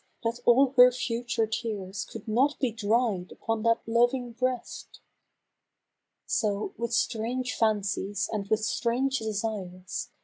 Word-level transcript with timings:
that 0.23 0.39
all 0.45 0.73
her 0.77 0.91
future 0.91 1.45
tears 1.45 2.05
Could 2.05 2.27
not 2.27 2.57
be 2.59 2.71
dried 2.71 3.31
upon 3.31 3.61
that 3.61 3.81
loving 3.85 4.31
breast! 4.31 4.99
So, 6.25 6.73
with 6.75 6.91
strange 6.91 7.53
fancies 7.53 8.27
and 8.33 8.47
with 8.47 8.65
strange 8.65 9.19
desires. 9.19 10.09